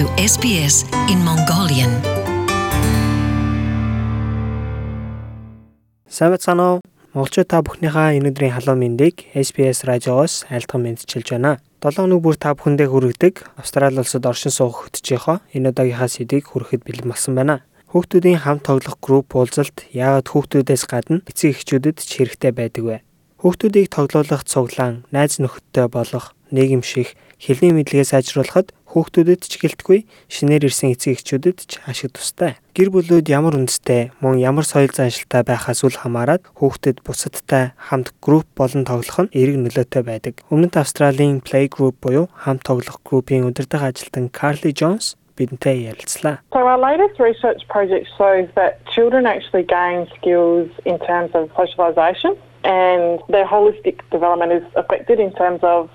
[0.00, 1.92] to SBS in Mongolian.
[6.48, 6.80] Уу?
[7.12, 11.60] Монголчууд та бүхнийхээ өнөөдрийн халуун мэндийг SBS радиогоос айлтган мэдчилж байна.
[11.84, 16.80] 7 өнөг бүр та бүхэндээ хүргэдэг Австрали улсад оршин суух хөтжийнхоо энэ удаагийнхаа сэдвийг хүрэхэд
[16.80, 17.60] бэлэн болсон байна.
[17.92, 22.96] Хүүхдүүдийн хамт тоглох групп уулзалт яагаад хүүхдүүдээс гадна эцэг эхчүүдэд ч хэрэгтэй байдаг вэ?
[23.44, 30.92] Хүүхдүүдийг тоглоулах цуглаан, найз нөхөдтэй болох, нийгэмших, хэлний мэдлэгээ сайжруулахад хүүхдүүдэд ч гэлтгүй шинээр ирсэн
[30.92, 32.60] эцэг эхчүүдэд ч ашиг тустай.
[32.76, 38.44] Гэр бүлүүд ямар үндэстэй мөн ямар соёл заншилтай байхаас үл хамааран хүүхдэд бусадтай хамт групп
[38.58, 40.34] болон тоглох нь эерэг нөлөөтэй байдаг.
[40.52, 46.42] Өмнөд Австралийн Play Group буюу хамт тоглох группийн удирдах ажилтан Carly Jones бидэнтэй ярилцлаа.
[46.52, 52.36] So our latest research project shows that children actually gain skills in terms of socialization
[52.64, 55.88] and their holistic development is affected in terms of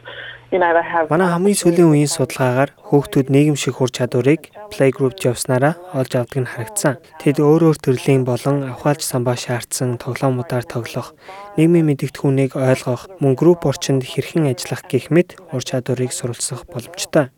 [0.56, 6.96] Манай хамгийн сүүлийн үеийн судалгаагаар хүүхдүүд нийгэмших ур чадварыг playgroup явснараа олж авдаг нь харагдсан.
[7.20, 11.12] Тэд өөр өөр төрлийн болон авахалж самбаа шаардсан тоглоомудаар тоглох,
[11.60, 17.36] нийгмийн мэдэгдэхүүнийг ойлгох, мөн групп орчинд хэрхэн ажиллах гэх мэт ур чадварыг суралцах боломжтой.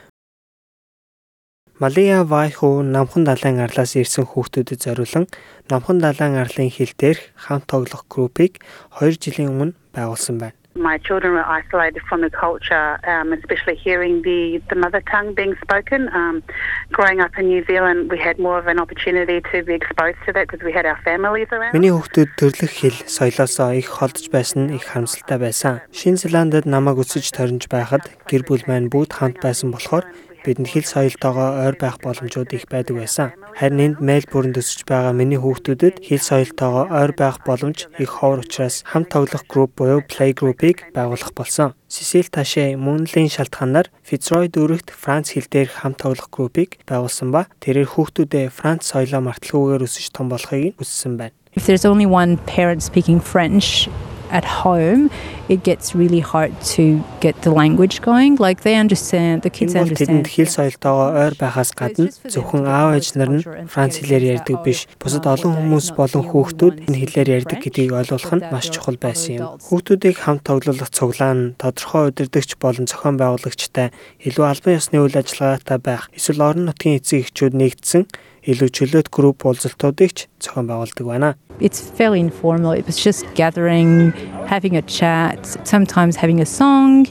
[1.77, 5.30] Малия Вайху намхан далайн арлаас ирсэн хүүхдүүдэд зориулан
[5.70, 8.58] намхан далайн арлын хил дээрх хамт тоглох группийг
[8.97, 10.56] 2 жилийн өмнө байгуулсан байна.
[10.78, 15.56] My children were isolated from the culture, um, especially hearing the, the mother tongue being
[15.61, 16.09] spoken.
[16.14, 16.44] Um,
[16.92, 20.33] growing up in New Zealand, we had more of an opportunity to be exposed to
[20.33, 21.73] that because we had our families around.
[21.73, 25.81] Миний хүүхдүүд төрлөх хэл, соёлоосоо их холдож байсан их харамсалтай байсан.
[25.92, 30.05] Шинэ Зеландад намайг өсөж торинж байхад гэр бүл маань бүгд хамт байсан болохоор
[30.48, 33.36] бидэнд хэл соёлтойгоо ойр байх боломжууд их байдаг байсан.
[33.59, 38.88] Харин энд Мельбурнд өсөж байгаа миний хүүхдүүдэд хэл соёлтойгоо ойр байх боломж их ховор учраас
[38.88, 41.76] хамт тоглох групп буюу play group-ыг байгуулах болсон.
[41.92, 47.92] Сесил Ташэ мөнлийн шалтгаанаар Fitzroy дүүрэгт Франц хэл дээрх хамт тоглох группыг байгуулсан ба тэрээр
[47.92, 51.36] хүүхдүүдээ Франц соёлоо марталгүйгээр өсөж том болохыг хүссэн байна.
[51.58, 53.92] If there's only one parent speaking French
[54.32, 55.10] at home,
[55.49, 58.36] it gets really hard to get the language going.
[58.36, 60.26] Like they understand, the kids understand.
[60.26, 64.88] Тэдэнд хэл соёлтойгоо ойр байхаас гадна зөвхөн аав ээж нар нь Франц хэлээр ярьдаг биш.
[64.99, 69.43] Бусад олон хүмүүс болон хүүхдүүд энэ хэлээр ярьдаг гэдгийг ойлгох нь маш чухал байсан юм.
[69.64, 73.92] Хүүхдүүдийг хамт тоглох цуглаан тодорхой удирдагч болон зохион байгуулагчтай
[74.27, 78.04] илүү албан ёсны үйл ажиллагаатай байх эсвэл орон нутгийн эцэг эхчүүд нэгдсэн
[78.46, 81.35] илүү чөлөөт групп уулзалтуудыг ч зохион байгуулдаг байна.
[81.61, 82.73] It's fairly informal.
[82.73, 84.11] It was just gathering,
[84.51, 87.07] having a chat, sometimes having a song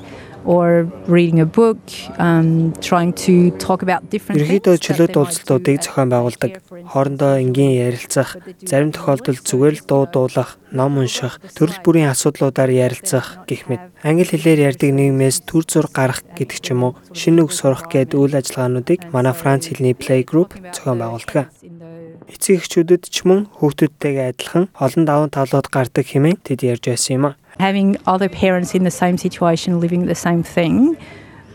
[0.47, 1.79] or reading a book
[2.19, 6.51] um trying to talk about different Ерөнхийдөө чөлөөт уулзалтуудыг зохион байгуулдаг.
[6.93, 13.43] Хоорондоо энгийн ярилцах, зарим тохиолдолд зүгээр л дуу дуулах, ном унших, төрөл бүрийн асуудлуудаар ярилцах
[13.51, 13.83] гэх мэт.
[14.07, 18.15] Англи хэлээр ярьдаг нийгмээс төр зур гарах гэдэг ч юм уу, шинэ үг сурах гээд
[18.15, 21.51] үйл ажиллагаануудыг манай Франц хэлний Play Group зохион байгуулдаг.
[22.27, 27.25] Эцэг эхчүүдэд ч мөн хүүхдүүдтэйгээ адилхан олон даван талууд гардаг хэмээн тэд ярьж байсан юм
[27.31, 30.97] а having other parents in the same situation living the same thing,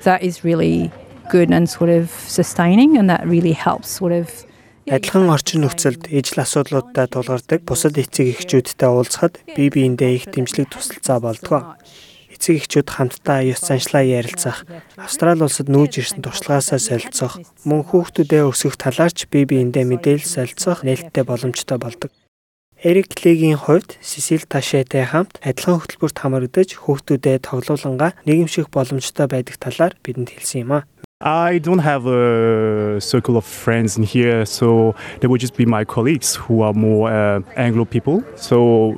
[0.03, 0.91] that is really
[1.29, 4.45] good and sort of sustaining and that really helps sort of
[4.89, 11.21] Адилхан орчин нөхцөлд ижил асуудлуудтай тулгардаг бусад эцэг эхчүүдтэй уулзахад бие биендээ их дэмжлэг тусалцаа
[11.21, 11.77] болдгоо.
[12.33, 14.65] Эцэг эхчүүд хамтдаа ёс заншлаа ярилцах,
[14.97, 21.23] Австрали улсад нүүж ирсэн туршлагаасаа солилцох, мөн хүүхдүүдээ өсгөх талаарч бие биендээ мэдээлэл солилцох нээлттэй
[21.29, 22.09] боломжтой болдог.
[22.83, 29.93] Эрик Клегийн хувьд Сесил Ташетай хамт адилхан хөтөлбөрт хамрагдаж хүүхдүүдэд тоглоулангаа нийгэмших боломжтой байдаг талаар
[30.01, 30.89] бидэнд хэлсэн юм а.
[31.21, 35.85] I don't have a circle of friends in here, so they would just be my
[35.85, 38.25] colleagues who are more uh, Anglo people.
[38.33, 38.97] So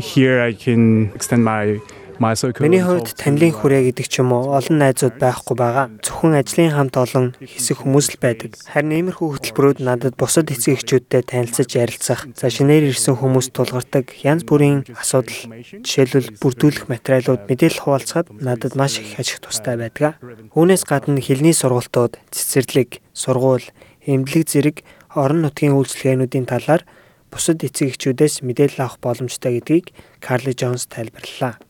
[0.00, 1.76] here I can extend my
[2.18, 5.86] Миний хувьд танилын хүрээ гэдэг ч юм уу олон найзууд байхгүй байгаа.
[6.02, 8.58] Зөвхөн ажлын хамт олон хэсэг хүмүүс л байдаг.
[8.58, 14.42] Харин иймэрхүү хөтөлбөрүүд надад бусад эцэг эхчүүдтэй танилцаж ярилцах, за шинээр ирсэн хүмүүс тулгардаг янз
[14.42, 20.18] бүрийн асуудал, жишээлбэл бүрдүүлэх материалууд мэдээлэл хуваалцахад надад маш их ашиг тустай байдаг.
[20.58, 23.70] Үүнээс гадна хэлний сургалтууд, цэцэрлэг, сургууль,
[24.02, 24.76] эмнэлэг зэрэг
[25.14, 26.82] орон нутгийн үйлчилгээнүүдийн талаар
[27.30, 31.67] бусад эцэг эхчүүдээс мэдээлэл авах боломжтой гэдгийг Карли Джонс тайлбарллаа.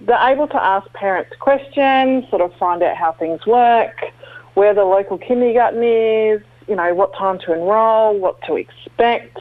[0.00, 3.96] They're able to ask parents questions, sort of find out how things work,
[4.54, 9.38] where the local kindergarten is, you know, what time to enrol, what to expect.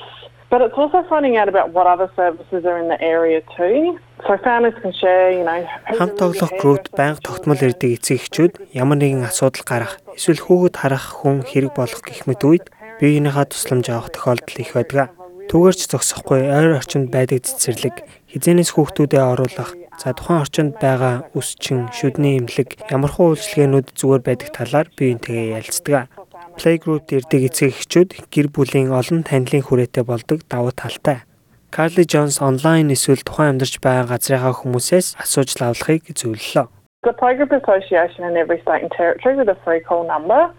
[0.52, 3.98] But it's also finding out about what other services are in the area too.
[4.28, 5.66] So families can share, you know,
[5.98, 11.24] хамт тоглох группт байнга тогтмол ирдэг эцэг эхчүүд ямар нэгэн асуудал гарах, эсвэл хүүхэд харах
[11.24, 12.66] хүн хэрэг болох гэх мэт үед
[13.00, 15.16] биеийнхээ тусламж авах тохиолдол их байдаг.
[15.50, 17.96] Түүгээрч зогсохгүй ойр орчинд байдаг цэцэрлэг,
[18.30, 19.72] хизээнээс хүүхдүүдэд оруулах,
[20.02, 26.10] За тухайн орчинд байгаа үсчин, шүдний эмнэлэг, ямархуу үйлчилгээнүүд зүгээр байдаг талаар биеинтэйгээ ярилцдаг.
[26.58, 31.22] Playgroup дэрдэг эцэг эхчүүд гэр бүлийн олон танилын хүрээтэй болдог давуу талтай.
[31.70, 36.66] Carly Jones онлайн эсвэл тухайн амьдарч байгаа газрынхаа хүмүүсээс асууж лавлахыг зөвлөлөө.
[37.06, 40.50] The Playgroup Association in every state and territory with a free call number.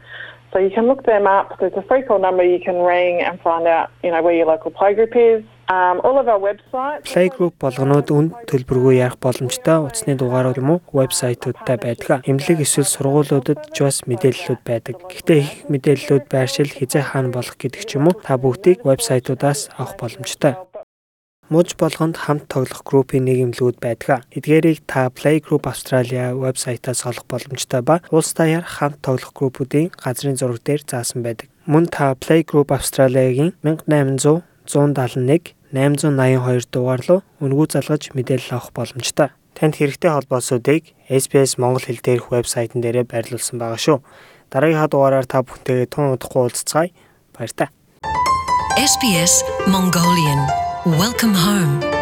[0.55, 1.59] So you can look them up.
[1.59, 4.47] There's a free call number you can ring and find out, you know, where your
[4.47, 5.43] local playgroup is.
[5.73, 6.01] Um.
[7.09, 12.21] Playgroup болгонууд үн төлбөргүй ярих боломжтой утасны дугаарууд юм уу вебсайтуудтай байдаг.
[12.29, 15.01] Эмнэлэг эсвэл сургуулиудад ч бас мэдээллүүд байдаг.
[15.09, 19.97] Гэхдээ их мэдээллүүд байршил хизээ хаана болох гэдэг ч юм уу та бүгдийг вебсайтуудаас авах
[19.97, 20.61] боломжтой.
[21.49, 24.29] Муж болгонд хамт тоглох группийн нийгэмлүүд байдаг.
[24.29, 30.61] Эдгээрийг та Playgroup Australia вебсайтаас олох боломжтой ба улс даяар хамт тоглох группүүдийн газрын зураг
[30.65, 31.49] дээр заасан байдаг.
[31.65, 39.33] Мөн та Playgroup Australia-гийн 1800 171 882 дугаар руу үнгүү залгаж мэдээлэл авах боломжтой.
[39.57, 43.99] Танд хэрэгтэй холбоосуудыг SBS Монгол хэл дээрх вебсайтн дээрээ байрлуулсан байгаа шүү.
[44.53, 46.93] Дараагийнхаа дугаараар та бүхнтэйгээ тун удахгүй уулзцаая.
[47.33, 47.73] Баяр та.
[48.77, 50.45] SBS Mongolian
[50.85, 52.02] Welcome home.